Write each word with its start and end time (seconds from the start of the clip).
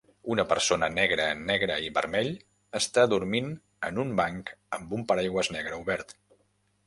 Una 0.35 0.43
persona 0.51 0.87
negra 0.93 1.25
en 1.33 1.41
negre 1.49 1.75
i 1.87 1.91
vermell 1.97 2.29
està 2.79 3.05
dormint 3.11 3.51
en 3.89 4.01
un 4.05 4.15
banc 4.21 4.49
amb 4.79 4.95
un 5.01 5.03
paraigües 5.13 5.51
negre 5.57 5.77
obert 5.85 6.17